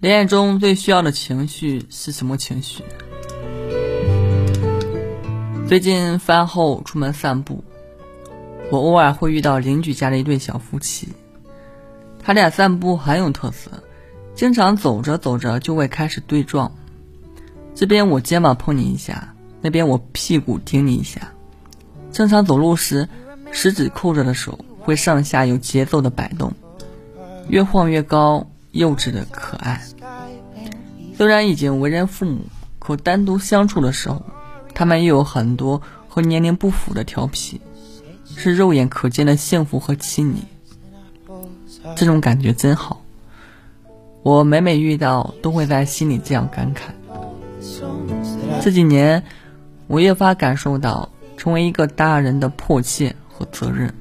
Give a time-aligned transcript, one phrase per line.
[0.00, 2.82] 恋爱中最需要的情绪是什么情绪？
[5.68, 7.62] 最近饭后出门散步，
[8.70, 11.08] 我偶尔会遇到邻居家的一对小夫妻，
[12.18, 13.70] 他俩散步很有特色，
[14.34, 16.72] 经常走着走着就会开始对撞，
[17.74, 21.30] 这边我肩膀碰你一下，那边我屁股顶你一下。
[22.10, 23.06] 正常走路时，
[23.52, 26.54] 食指扣着的手会上下有节奏的摆动，
[27.48, 28.49] 越晃越高。
[28.72, 29.82] 幼稚的可爱，
[31.16, 32.42] 虽然已经为人父母，
[32.78, 34.22] 可单独相处的时候，
[34.74, 37.60] 他们又有很多和年龄不符的调皮，
[38.36, 40.44] 是肉眼可见的幸福和亲昵。
[41.96, 43.02] 这种感觉真好，
[44.22, 46.92] 我每每遇到，都会在心里这样感慨。
[48.62, 49.24] 这几年，
[49.88, 53.92] 我越发感受到成为一个大人的迫切和责任。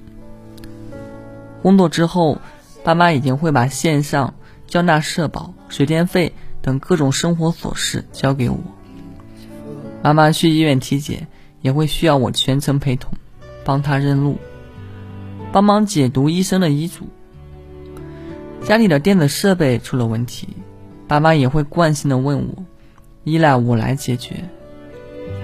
[1.63, 2.37] 工作之后，
[2.83, 4.35] 爸妈已经会把线上。
[4.69, 8.59] 交纳社保、水电费等各种生活琐事交给我。
[10.03, 11.27] 妈妈去医院体检，
[11.61, 13.11] 也会需要我全程陪同，
[13.65, 14.37] 帮她认路，
[15.51, 17.07] 帮忙解读医生的医嘱。
[18.63, 20.49] 家里的电子设备出了问题，
[21.07, 22.63] 爸妈也会惯性的问我，
[23.23, 24.49] 依赖我来解决。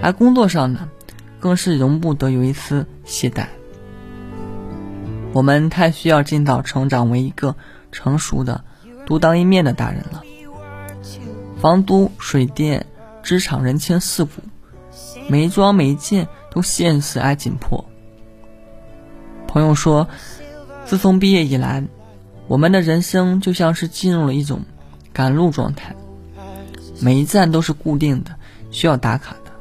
[0.03, 0.87] 而工作上呢，
[1.39, 3.47] 更是容不得有一丝懈怠。
[5.33, 7.55] 我们太需要尽早成长为一个
[7.91, 8.63] 成熟的。
[9.05, 10.23] 独当一面的大人了，
[11.61, 12.85] 房租、水电、
[13.21, 14.31] 职场人情世故，
[15.29, 17.85] 每一桩每一件都现实而紧迫。
[19.47, 20.07] 朋友说，
[20.85, 21.83] 自从毕业以来，
[22.47, 24.61] 我们的人生就像是进入了一种
[25.13, 25.95] 赶路状态，
[26.99, 28.35] 每一站都是固定的，
[28.71, 29.51] 需要打卡的，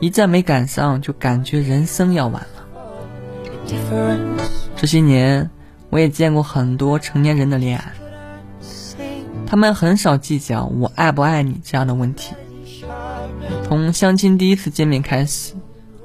[0.00, 2.48] 一站没赶上就感觉人生要完了。
[4.76, 5.50] 这些年，
[5.90, 7.92] 我也见过很多成年人的恋爱。
[9.46, 12.34] 他们很少计较我爱不爱你这样的问题，
[13.64, 15.54] 从相亲第一次见面开始，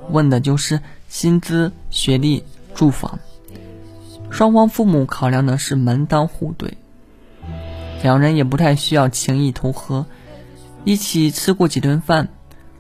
[0.10, 2.44] 问的就是薪资、学历、
[2.76, 3.20] 住房，
[4.30, 6.78] 双方父母考量的是门当户对，
[8.04, 10.06] 两人也不太需要情谊投合，
[10.86, 12.30] 一起吃过几顿饭，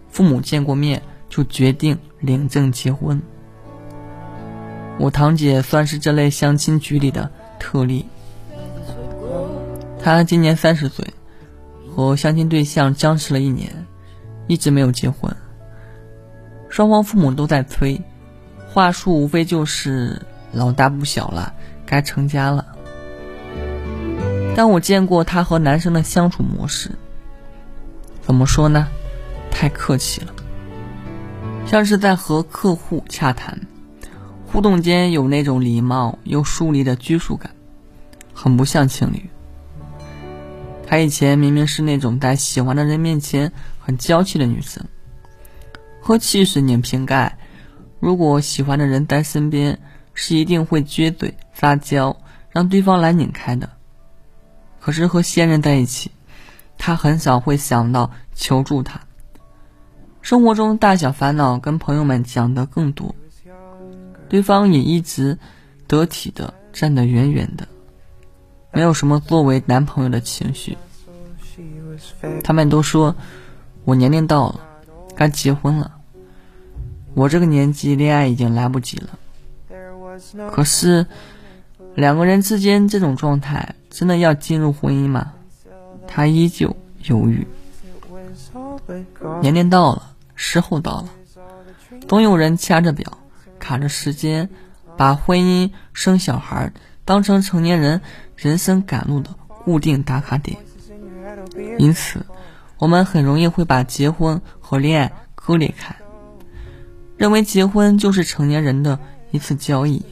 [0.10, 3.22] 父母见过面就决定领证结婚。
[5.00, 8.06] 我堂姐算是这类相亲局里的特例。
[10.04, 11.06] 他今年三十岁，
[11.90, 13.86] 和相亲对象僵持了一年，
[14.48, 15.34] 一直没有结婚。
[16.70, 18.02] 双方父母都在催，
[18.68, 20.20] 话术无非就是
[20.52, 21.54] 老大不小了，
[21.86, 22.66] 该成家了。
[24.56, 26.90] 但我见过他和男生的相处模式，
[28.22, 28.88] 怎么说呢？
[29.52, 30.34] 太客气了，
[31.68, 33.60] 像是在和客户洽谈，
[34.48, 37.52] 互动间有那种礼貌又疏离的拘束感，
[38.34, 39.30] 很不像情侣。
[40.92, 44.84] 她以前明明是那种在喜欢的人面前很娇气的女生，
[46.02, 47.38] 喝汽水拧瓶盖，
[48.02, 49.80] 如果喜欢的人在身边，
[50.14, 52.18] 是一定会撅嘴撒娇，
[52.50, 53.70] 让对方来拧开的。
[54.82, 56.12] 可是和现任在一起，
[56.78, 59.00] 她很少会想到求助他，
[60.22, 63.16] 生活中大小烦恼跟朋友们讲的更多，
[64.28, 65.40] 对方也一直
[65.88, 67.66] 得体的站得远远的。
[68.74, 70.78] 没有什么作为男朋友的情绪，
[72.44, 73.16] 他们都说
[73.84, 74.62] 我年龄到了，
[75.16, 75.92] 该结婚了。
[77.14, 79.20] 我这个年纪恋爱已经来不及了。
[80.52, 81.06] 可是
[81.96, 85.34] 两个人之间这种状态，真的要进入婚姻吗？
[86.08, 87.46] 他依旧犹豫。
[89.42, 91.10] 年龄到了，时候到了，
[92.08, 93.18] 总有人掐着表，
[93.60, 94.50] 卡着时间，
[94.96, 96.72] 把婚姻、生小孩
[97.04, 98.02] 当成成年人。
[98.42, 99.30] 人生赶路的
[99.64, 100.58] 固定打卡点，
[101.78, 102.26] 因此
[102.80, 105.96] 我们很容易会把结婚和恋爱割裂开，
[107.18, 108.98] 认为结婚就是成年人的
[109.30, 110.04] 一次交易，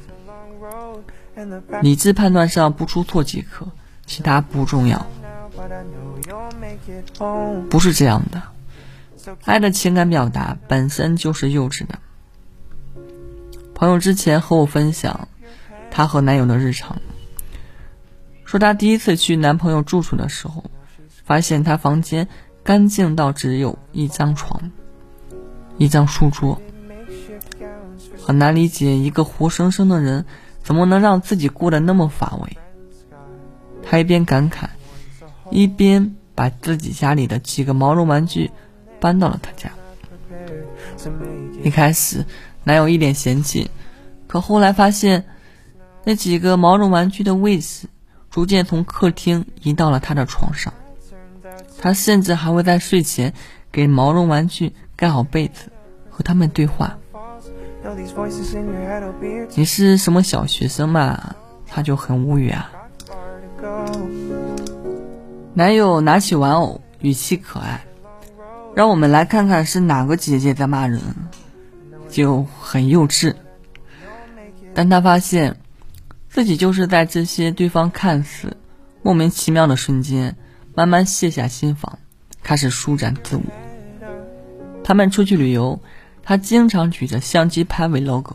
[1.81, 3.65] 理智判断上不出错即可，
[4.05, 5.07] 其他不重要。
[7.71, 8.43] 不是这样的，
[9.43, 11.97] 爱的情感表达本身就是幼稚的。
[13.73, 15.27] 朋友之前和我分享
[15.89, 17.01] 她和男友的日常。
[18.49, 20.63] 说她第一次去男朋友住处的时候，
[21.23, 22.27] 发现他房间
[22.63, 24.71] 干净到只有一张床、
[25.77, 26.59] 一张书桌，
[28.19, 30.25] 很难理解一个活生生的人
[30.63, 32.57] 怎么能让自己过得那么乏味。
[33.83, 34.65] 她一边感慨，
[35.51, 38.49] 一边把自己家里的几个毛绒玩具
[38.99, 39.71] 搬到了他家。
[41.61, 42.25] 一开始，
[42.63, 43.69] 男友一脸嫌弃，
[44.25, 45.25] 可后来发现，
[46.03, 47.87] 那几个毛绒玩具的位置。
[48.29, 50.73] 逐渐从客厅移到了他的床上，
[51.79, 53.33] 他甚至还会在睡前
[53.71, 55.71] 给毛绒玩具盖好被子，
[56.09, 56.97] 和他们对话。
[59.55, 61.35] 你是什么小学生嘛？
[61.65, 62.71] 他就很无语啊。
[65.53, 67.83] 男友拿起玩偶，语气可爱，
[68.75, 71.01] 让我们来看看是哪个姐姐在骂人，
[72.09, 73.33] 就很幼稚。
[74.73, 75.57] 但他发现
[76.29, 78.55] 自己就是在这些对方看似
[79.01, 80.37] 莫名其妙的瞬间，
[80.75, 81.97] 慢慢卸下心防，
[82.43, 83.43] 开始舒展自我。
[84.83, 85.81] 他们出去旅游，
[86.23, 88.33] 他经常举着相机拍 vlog。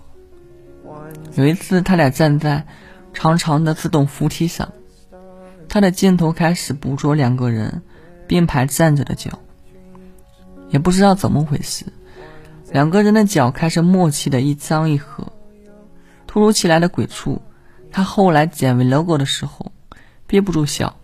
[1.37, 2.67] 有一次，他俩站在
[3.13, 4.73] 长长的自动扶梯上。
[5.69, 7.83] 他的镜头开始捕捉两个人
[8.27, 9.41] 并排站着的脚，
[10.69, 11.87] 也不知道怎么回事，
[12.71, 15.33] 两个人的脚开始默契的一张一合。
[16.27, 17.41] 突如其来的鬼畜，
[17.95, 19.71] 他后来剪 vlog 的时候
[20.27, 20.97] 憋不住笑，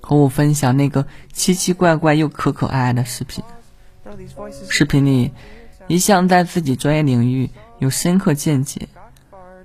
[0.00, 3.42] 和我分享那个奇奇怪怪又可可爱爱的视频。
[4.70, 5.32] 视频里，
[5.88, 7.50] 一向在自己专业领域
[7.80, 8.88] 有深刻见解、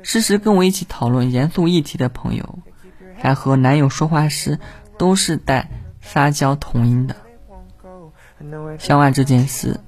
[0.01, 2.57] 时时跟我一起讨论严肃议题的朋友。
[3.21, 4.57] 在和男友说话时，
[4.97, 5.69] 都是带
[6.01, 7.15] 撒娇童音的。
[8.79, 9.79] 相爱这件事，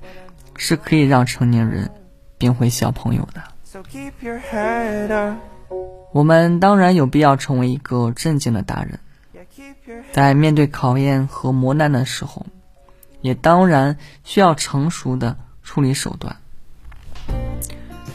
[0.56, 1.90] 是可以让成年人
[2.38, 3.42] 变回小朋友的。
[6.13, 9.00] 我们当然有必要成为一个正经的大人，
[10.13, 12.45] 在面对考验和磨难的时候，
[13.21, 16.38] 也当然需要成熟的处理手段。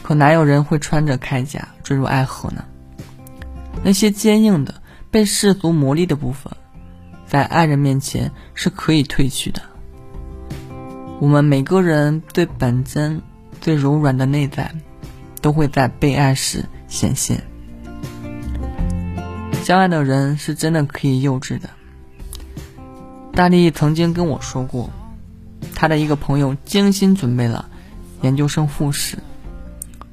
[0.01, 2.65] 可哪有人会穿着铠甲坠入爱河呢？
[3.83, 4.73] 那些坚硬的。
[5.11, 6.53] 被世俗磨砺的部分，
[7.25, 9.59] 在爱人面前是可以褪去的。
[11.19, 13.19] 我们每个人最本真、
[13.59, 14.71] 最柔软的内在，
[15.41, 17.43] 都会在被爱时显现。
[19.69, 21.69] 相爱的人是真的可以幼稚的。
[23.33, 24.89] 大力曾经跟我说过，
[25.75, 27.69] 他的一个朋友精心准备了
[28.23, 29.19] 研究生复试，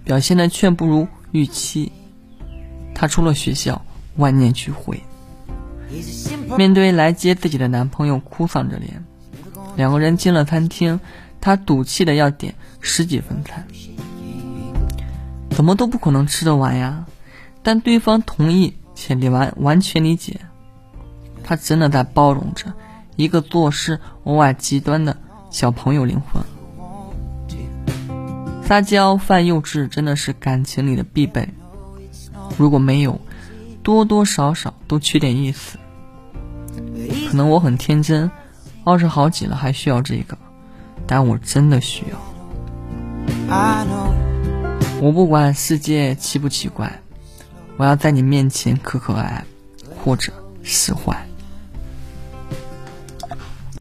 [0.04, 1.90] 表现的却不如预期。
[2.94, 3.82] 他出了学校。
[4.16, 5.02] 万念俱灰。
[6.58, 9.02] 面对来接自己的男朋友，哭丧着脸，
[9.74, 11.00] 两个人进了餐厅，
[11.40, 13.64] 他赌气的要点十几份菜，
[15.50, 17.06] 怎么都不可能吃得完呀。
[17.62, 20.40] 但对方同意且你完完全理解，
[21.44, 22.72] 他真的在包容着
[23.14, 25.16] 一个做事偶尔极端的
[25.50, 26.42] 小朋友灵魂。
[28.64, 31.48] 撒娇犯幼稚真的是感情里的必备，
[32.58, 33.20] 如果没有。
[33.82, 35.78] 多多少少都缺点意思，
[37.30, 38.28] 可能我很天真，
[38.82, 40.36] 二十好几了还需要这个，
[41.06, 42.18] 但我真的需要。
[45.00, 47.00] 我不管世界奇不奇怪，
[47.76, 49.44] 我要在你面前可可爱爱，
[50.02, 50.32] 或者
[50.62, 51.26] 使坏。